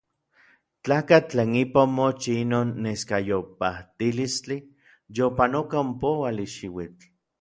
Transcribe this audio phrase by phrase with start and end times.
[0.83, 4.57] Tlakatl tlen ipa omochij inon neskayopajtilistli
[5.15, 7.05] yopanoka ompouali xiuitl.